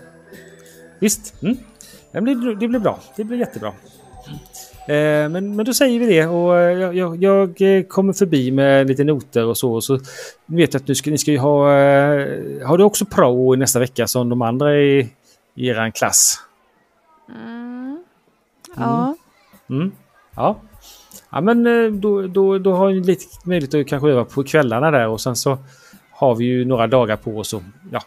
[0.98, 1.42] visst.
[1.42, 1.56] Mm.
[2.12, 3.00] Det, blir, det blir bra.
[3.16, 3.72] Det blir jättebra.
[4.88, 8.50] Eh, men, men då säger vi det och eh, jag, jag, jag eh, kommer förbi
[8.50, 9.72] med lite noter och så.
[9.72, 9.98] Och så
[10.46, 11.68] vet jag att nu ska, ni ska ju ha...
[12.64, 15.10] Har du också prao nästa vecka som de andra i,
[15.54, 16.38] i er klass?
[17.28, 18.04] Mm.
[18.76, 19.16] Ja.
[19.70, 19.92] Mm.
[20.36, 20.56] Ja.
[21.30, 21.64] Ja, men
[22.00, 25.36] då, då, då har ni lite möjlighet att kanske öva på kvällarna där och sen
[25.36, 25.58] så
[26.10, 28.02] har vi ju några dagar på oss att ja,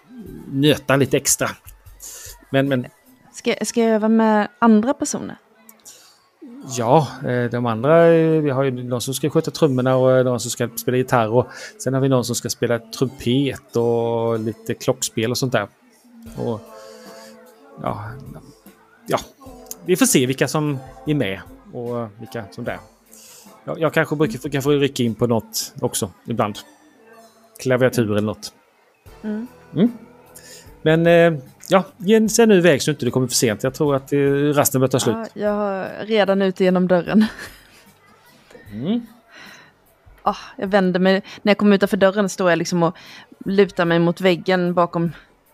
[0.51, 1.49] nöta lite extra.
[2.49, 2.87] Men, men
[3.35, 5.37] Ska, ska jag öva med andra personer?
[6.77, 10.23] Ja, eh, de andra, eh, vi har ju någon som ska sköta trummorna och eh,
[10.23, 11.47] någon som ska spela gitarr och
[11.83, 15.67] sen har vi någon som ska spela trumpet och lite klockspel och sånt där.
[16.37, 16.61] Och,
[17.81, 18.11] ja,
[19.07, 19.19] ja,
[19.85, 21.41] vi får se vilka som är med
[21.73, 22.79] och vilka som det är.
[23.65, 26.59] Jag, jag kanske brukar, kan få rycka in på något också ibland.
[27.59, 28.53] Klaviatur eller något.
[29.21, 29.47] Mm.
[29.73, 29.91] Mm.
[30.85, 31.33] Men eh,
[31.69, 31.83] ja,
[32.29, 33.63] sen nu iväg så inte du kommer för sent.
[33.63, 34.19] Jag tror att eh,
[34.53, 35.15] rasten börjar ta slut.
[35.15, 37.25] Ja, jag har redan ute genom dörren.
[38.71, 39.05] Mm.
[40.21, 41.23] Ah, jag vänder mig.
[41.41, 42.97] När jag kommer utanför dörren står jag liksom och
[43.45, 45.11] lutar mig mot väggen bakom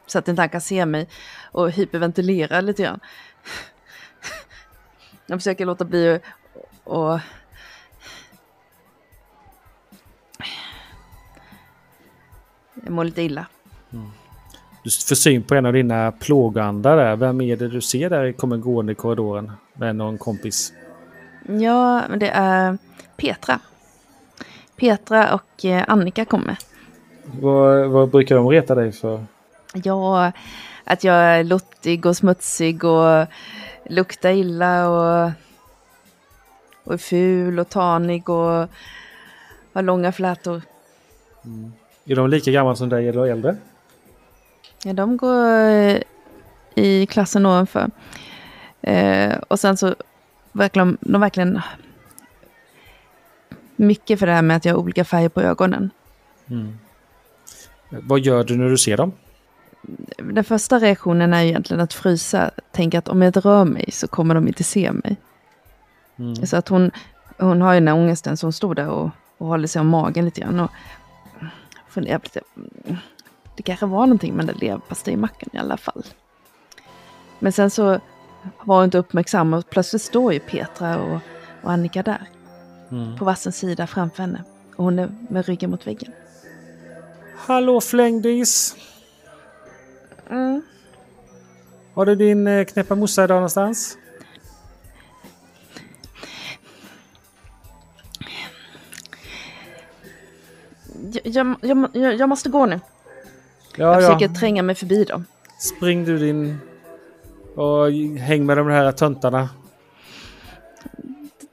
[0.08, 1.08] så att inte han kan se mig
[1.52, 3.00] och hyperventilerar lite grann.
[5.26, 6.22] Jag försöker låta bli att...
[6.84, 7.20] Och...
[12.74, 13.46] Jag mår lite illa.
[14.84, 17.16] Du får syn på en av dina plågoandar där.
[17.16, 20.74] Vem är det du ser där kommer gående i korridoren med någon kompis?
[21.48, 22.78] Ja, men det är
[23.18, 23.60] Petra.
[24.76, 26.58] Petra och eh, Annika kommer.
[27.24, 29.26] Vad, vad brukar de reta dig för?
[29.74, 30.32] Ja,
[30.84, 33.28] att jag är lottig och smutsig och
[33.90, 35.32] luktar illa och,
[36.84, 38.68] och är ful och tanig och
[39.74, 40.62] har långa flätor.
[42.06, 43.58] Är de lika gamla som dig eller äldre?
[44.84, 46.02] Ja, de går eh,
[46.76, 47.90] i klassen ovanför.
[48.82, 49.96] Eh, och sen så
[50.52, 51.62] verkligen, de verkligen
[53.76, 55.90] mycket för det här med att jag har olika färger på ögonen.
[57.90, 59.12] Vad gör du när du ser dem?
[60.18, 62.52] Den första reaktionen är egentligen att frysa.
[62.72, 65.16] Tänka att om jag rör mig så kommer de inte se mig.
[66.46, 66.92] Så att hon,
[67.38, 69.88] hon har ju den här ångesten så hon stod där och, och håller sig om
[69.88, 70.60] magen lite grann.
[70.60, 70.72] Och
[71.90, 72.42] funderar lite.
[73.62, 76.04] Mm, Det kanske var någonting med den leverpastejmackan i alla fall.
[77.40, 78.00] Men sen så
[78.66, 81.20] var hon inte uppmärksam och plötsligt står ju Petra och,
[81.62, 82.30] och Annika där.
[83.20, 84.44] På varsin sida framför henne.
[84.76, 86.12] Och hon är med ryggen mot väggen.
[87.36, 88.76] Hallå flängdis!
[90.30, 90.62] Mm.
[91.94, 93.98] Har du din eh, knäppa morsa idag någonstans?
[101.24, 102.80] Jag, jag, jag, jag måste gå nu.
[103.76, 104.08] Ja, Jag ja.
[104.08, 105.26] försöker tränga mig förbi dem.
[105.60, 106.58] Spring du din...
[107.56, 109.50] Och häng med de här töntarna.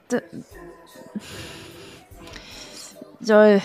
[0.08, 0.20] Det...
[3.18, 3.64] Jag är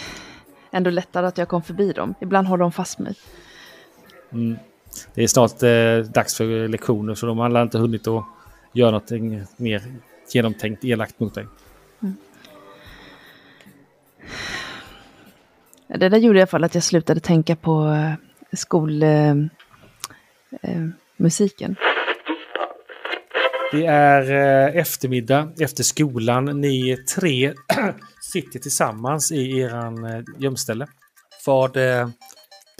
[0.71, 2.15] ändå lättad att jag kom förbi dem.
[2.21, 3.15] Ibland håller de fast mig.
[5.13, 8.25] Det är snart eh, dags för lektioner så de har inte hunnit att
[8.71, 9.83] göra någonting mer
[10.33, 11.47] genomtänkt elakt mot dig.
[15.87, 17.97] Det där gjorde i alla fall att jag slutade tänka på
[18.53, 19.49] skolmusiken.
[20.61, 21.93] Eh, eh.
[23.71, 26.45] Det är eh, eftermiddag efter skolan.
[26.45, 27.53] Ni tre
[28.33, 30.87] sitter tillsammans i eran eh, gömställe.
[31.45, 32.09] Vad eh,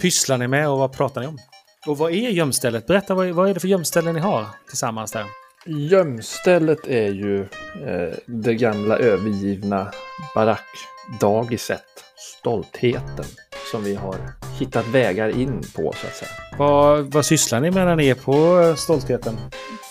[0.00, 1.38] pysslar ni med och vad pratar ni om?
[1.86, 2.86] Och vad är gömstället?
[2.86, 5.24] Berätta, vad, vad är det för gömställe ni har tillsammans där?
[5.66, 7.40] Gömstället är ju
[7.86, 9.90] eh, det gamla övergivna
[10.34, 11.84] barackdagiset,
[12.16, 13.24] stoltheten,
[13.72, 16.30] som vi har hittat vägar in på så att säga.
[16.58, 19.36] Vad, vad sysslar ni med när ni är på eh, Stoltheten?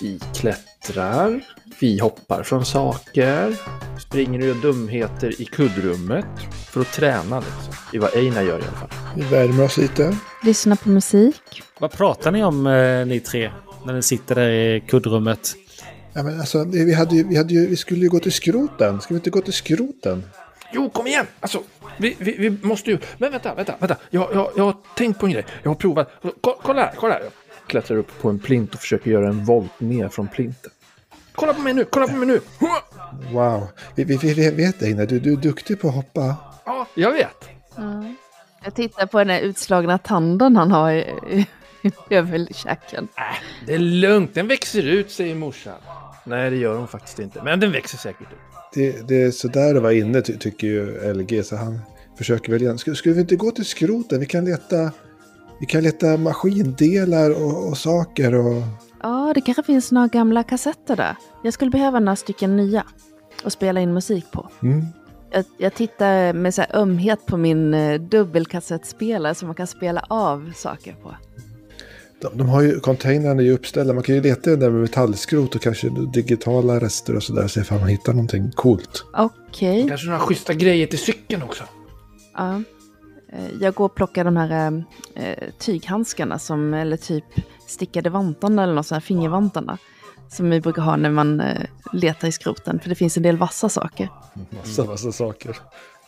[0.01, 1.41] Vi klättrar,
[1.79, 3.55] vi hoppar från saker,
[3.99, 6.25] springer och gör dumheter i kuddrummet
[6.69, 7.73] för att träna liksom.
[7.93, 8.89] I vad Einar gör i alla fall.
[9.15, 10.17] Vi värmer oss lite.
[10.43, 11.63] Lyssna på musik.
[11.79, 13.51] Vad pratar ni om eh, ni tre?
[13.85, 15.55] När ni sitter där i kuddrummet?
[16.13, 19.01] Ja, men alltså, vi, hade ju, vi, hade ju, vi skulle ju gå till skroten.
[19.01, 20.23] Ska vi inte gå till skroten?
[20.73, 21.25] Jo, kom igen!
[21.39, 21.63] Alltså,
[21.97, 22.97] vi, vi, vi måste ju...
[23.17, 23.97] Men vänta, vänta, vänta.
[24.09, 25.45] Jag, jag, jag har tänkt på en grej.
[25.63, 26.11] Jag har provat.
[26.41, 27.21] Ko- Kolla här, kolla här.
[27.21, 27.31] Jag
[27.67, 30.71] klättrar upp på en plint och försöker göra en volt ner från plinten.
[31.35, 32.41] Kolla på mig nu, kolla på mig nu!
[33.31, 33.67] Wow.
[33.95, 36.35] Vi, vi, vi vet Einar, du, du är duktig på att hoppa.
[36.65, 37.49] Ja, jag vet.
[38.63, 41.47] Jag tittar på den här utslagna tanden han har i,
[41.81, 43.07] i, över käken.
[43.17, 43.23] Äh,
[43.65, 45.73] det är lugnt, den växer ut, säger morsan.
[46.23, 47.41] Nej, det gör hon faktiskt inte.
[47.43, 48.52] Men den växer säkert ut.
[48.73, 51.43] Det, det är sådär att vara inne ty, tycker ju LG.
[51.43, 51.79] Så han
[52.17, 52.77] försöker väl igen.
[52.77, 54.19] Skulle, skulle vi inte gå till skroten?
[54.19, 54.91] Vi kan leta,
[55.59, 58.35] vi kan leta maskindelar och, och saker.
[58.35, 58.63] Och...
[59.01, 61.15] Ja, det kanske finns några gamla kassetter där.
[61.43, 62.83] Jag skulle behöva några stycken nya
[63.43, 64.49] att spela in musik på.
[64.63, 64.85] Mm.
[65.31, 70.51] Jag, jag tittar med så ömhet på min eh, dubbelkassettspelare som man kan spela av
[70.55, 71.15] saker på.
[72.21, 73.93] De, de har ju, containrarna är ju uppställda.
[73.93, 77.47] Man kan ju leta i den där med metallskrot och kanske digitala rester och sådär.
[77.47, 79.05] Se ifall man hittar någonting coolt.
[79.13, 79.85] Okej.
[79.87, 81.63] Kanske några schyssta grejer till cykeln också.
[82.37, 82.55] Ja.
[83.33, 84.83] Eh, Jag går och plockar de här
[85.15, 87.23] eh, tyghandskarna som, eller typ
[87.67, 89.77] stickade vantarna eller något sånt här, fingervantarna.
[90.29, 91.61] Som vi brukar ha när man eh,
[91.93, 94.09] letar i skroten, för det finns en del vassa saker.
[94.49, 95.57] Massa, massa saker.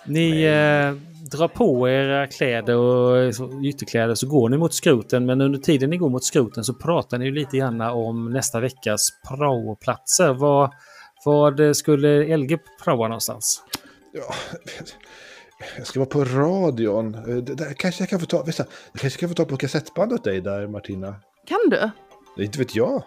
[0.08, 0.94] Ni eh,
[1.32, 3.34] drar på era kläder och
[3.64, 5.26] ytterkläder så går ni mot skroten.
[5.26, 8.60] Men under tiden ni går mot skroten så pratar ni ju lite grann om nästa
[8.60, 10.34] veckas praoplatser.
[10.34, 10.72] Vad,
[11.26, 13.64] vad skulle LG praoa någonstans?
[14.14, 14.34] Ja,
[15.78, 17.16] jag ska vara på radion.
[17.16, 20.14] Eh, Det kanske jag kan få ta, vänta, jag kanske kan få ta på kassettband
[20.14, 21.16] åt dig där Martina.
[21.48, 21.90] Kan du?
[22.38, 23.04] Det inte vet jag.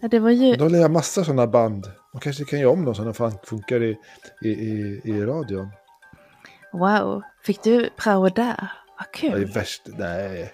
[0.00, 0.56] Ja, det var ju...
[0.56, 1.86] Då har jag massa sådana band.
[2.12, 3.96] Man kanske kan göra om dem så de funkar i,
[4.44, 5.68] i, i, i radion.
[6.72, 7.22] Wow.
[7.44, 8.72] Fick du prao där?
[8.98, 9.44] Vad Det är kul.
[9.46, 9.82] värst.
[9.86, 10.52] Nej.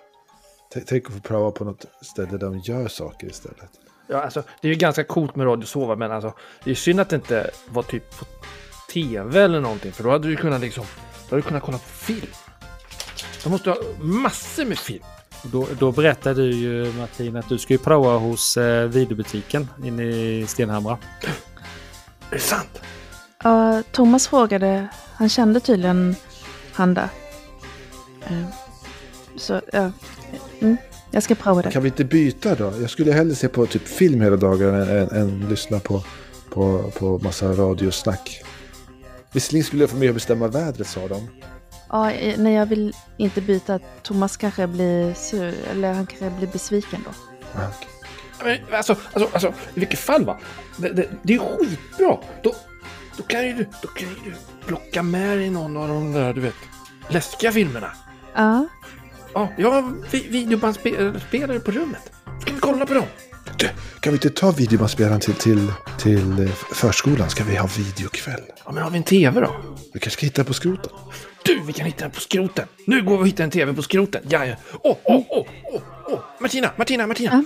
[0.74, 3.70] T- Tänk att få prova på något ställe där de gör saker istället.
[4.06, 7.00] Ja, alltså, det är ju ganska coolt med Radio Sova, men alltså, det är synd
[7.00, 8.24] att det inte var typ på
[8.92, 10.84] tv eller någonting, för då hade du kunnat liksom,
[11.28, 12.26] då hade du kunnat kolla på film.
[13.44, 15.04] De måste ha massor med film.
[15.44, 20.02] Då, då berättade du ju Martin att du ska ju prova hos eh, videobutiken inne
[20.02, 20.98] i Stenhamra.
[22.30, 22.82] Är det sant?
[23.42, 26.16] Ja, Thomas frågade, han kände tydligen
[26.72, 27.08] han där.
[28.26, 28.44] Eh,
[29.36, 29.92] Så, ja.
[30.60, 30.76] Mm,
[31.10, 31.70] jag ska prova det.
[31.70, 32.72] Kan vi inte byta då?
[32.80, 36.02] Jag skulle hellre se på typ film hela dagen än, än, än lyssna på,
[36.50, 38.42] på, på massa radiosnack.
[39.32, 41.28] Visserligen skulle jag få med att bestämma vädret sa de.
[41.88, 42.04] Ja,
[42.36, 43.78] nej, jag vill inte byta.
[44.02, 47.10] Thomas kanske blir sur, eller han kanske blir besviken då.
[47.60, 48.62] Ah, okej.
[48.70, 50.38] Men, alltså, alltså, alltså, i vilket fall va?
[50.76, 52.18] Det, det, det är skitbra.
[52.42, 52.54] Då,
[53.16, 54.34] då, kan ju du, då kan ju du
[54.66, 56.54] plocka med dig någon av de där, du vet,
[57.08, 57.90] läskiga filmerna.
[58.34, 58.66] Ja,
[59.34, 62.12] Ja, jag har vi, videobandspelare på rummet.
[62.40, 63.04] Ska vi kolla på dem?
[63.58, 63.68] Du,
[64.00, 67.30] kan vi inte ta videobandspelaren till, till, till eh, förskolan?
[67.30, 68.40] Ska vi ha videokväll?
[68.64, 69.54] Ja, men har vi en tv då?
[69.94, 70.92] Vi kanske ska hitta på skroten?
[71.44, 72.68] Du, vi kan hitta den på skroten.
[72.86, 74.22] Nu går vi och hittar en tv på skroten.
[74.28, 74.56] Ja, ja.
[74.82, 76.18] Åh, åh, åh, åh, åh.
[76.40, 77.30] Martina, Martina, Martina.
[77.32, 77.44] Ja.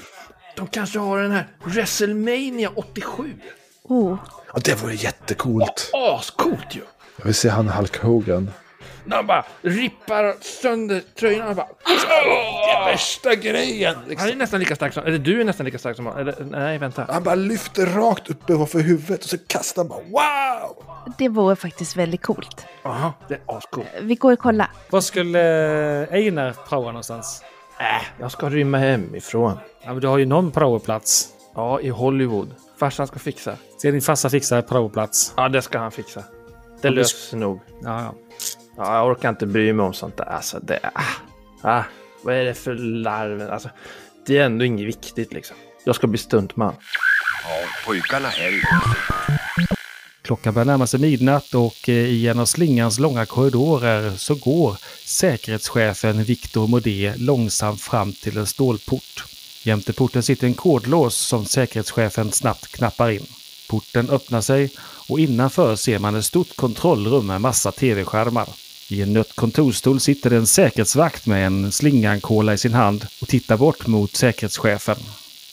[0.56, 3.32] De kanske har den här WrestleMania 87.
[3.88, 4.16] Oh.
[4.54, 5.90] Ja, det vore jättecoolt.
[5.94, 6.80] Ascoolt ju.
[7.16, 8.50] Jag vill se han Hulk Hogan.
[9.04, 11.66] När han bara rippar sönder tröjan och bara...
[11.86, 13.94] Det värsta grejen!
[13.94, 14.28] Han Liksom.
[14.28, 15.04] är nästan lika stark som...
[15.06, 16.18] Eller du är nästan lika stark som han.
[16.18, 17.06] Eller nej, vänta.
[17.08, 20.84] Han bara lyfter rakt uppe ovanför huvudet och så kastar han bara wow!
[21.18, 22.66] Det vore faktiskt väldigt coolt.
[22.84, 23.86] Aha, det är ascoolt.
[24.00, 24.70] Vi går och kollar.
[24.90, 25.40] Var skulle
[26.08, 27.42] eh, Einar prova någonstans?
[27.80, 27.84] Äh,
[28.20, 29.58] jag ska rymma hemifrån.
[29.84, 31.28] Ja, men du har ju någon praoplats.
[31.54, 32.54] Ja, i Hollywood.
[32.78, 33.56] Farsan ska fixa.
[33.78, 35.32] Ska din farsa fixa praoplats?
[35.36, 36.24] Ja, det ska han fixa.
[36.82, 37.60] Det Ja, löser sig nog.
[37.82, 38.14] Ja, ja.
[38.76, 40.24] Ja, jag orkar inte bry mig om sånt där.
[40.24, 40.80] Alltså, det...
[40.94, 41.02] Ah,
[41.62, 41.84] ah,
[42.22, 43.50] vad är det för larv?
[43.50, 43.68] Alltså,
[44.26, 45.56] det är ändå inget viktigt liksom.
[45.84, 46.74] Jag ska bli stuntman.
[47.86, 48.52] Pojkarna här
[50.22, 54.76] Klockan börjar närma sig midnatt och eh, i en av slingans långa korridorer så går
[55.04, 59.35] säkerhetschefen Victor Modé långsamt fram till en stålport.
[59.66, 63.26] Jämte porten sitter en kodlås som säkerhetschefen snabbt knappar in.
[63.68, 68.48] Porten öppnar sig och innanför ser man ett stort kontrollrum med massa tv-skärmar.
[68.88, 73.56] I en nött kontorsstol sitter en säkerhetsvakt med en slingankola i sin hand och tittar
[73.56, 74.96] bort mot säkerhetschefen.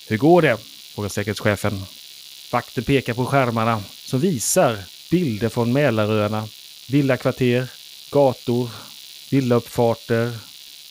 [0.07, 0.57] Hur går det?
[0.95, 1.81] frågar säkerhetschefen.
[2.51, 4.77] Vakten pekar på skärmarna som visar
[5.11, 6.47] bilder från Mälaröarna,
[6.89, 7.67] villakvarter,
[8.11, 8.69] gator,
[9.29, 10.37] villauppfarter,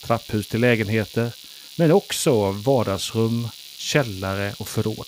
[0.05, 1.31] trapphus till lägenheter,
[1.75, 5.07] men också vardagsrum, källare och förråd.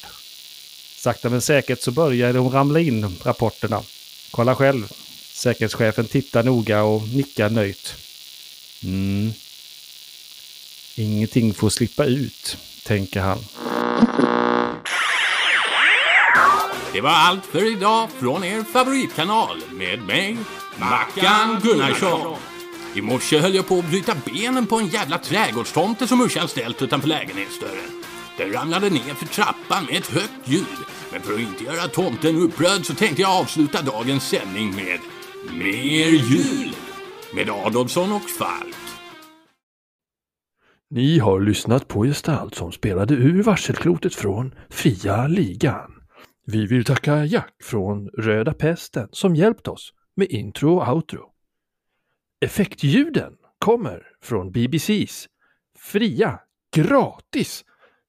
[0.98, 3.82] Sakta men säkert så börjar de ramla in, rapporterna.
[4.32, 4.92] Kolla själv.
[5.34, 7.96] Säkerhetschefen tittar noga och nickar nöjt.
[8.84, 9.34] Mm.
[10.96, 13.40] Ingenting får slippa ut, tänker han.
[16.94, 20.38] Det var allt för idag från er favoritkanal med mig,
[20.78, 22.36] Mackan Gunnarsson.
[22.96, 26.82] I morse höll jag på att bryta benen på en jävla trädgårdstomte som morsan ställt
[26.82, 28.04] utanför lägenhetsdörren.
[28.38, 30.80] Den ramlade ner för trappan med ett högt ljud.
[31.12, 35.00] Men för att inte göra tomten upprörd så tänkte jag avsluta dagens sändning med
[35.54, 36.76] Mer jul
[37.36, 38.76] med Adolfsson och Falk.
[40.90, 45.92] Ni har lyssnat på gestalt som spelade ur varselklotet från Fria Ligan.
[46.46, 51.35] Vi vill tacka Jack från Röda Pesten som hjälpt oss med intro och outro.
[52.46, 55.28] Effektljuden kommer från BBCs
[55.80, 56.40] fria,
[56.76, 57.66] gratis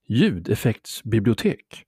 [0.09, 1.85] ljudeffektsbibliotek.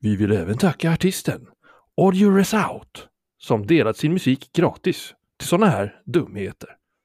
[0.00, 1.48] Vi vill även tacka artisten
[1.96, 6.77] Audio Resout som delat sin musik gratis till sådana här dumheter.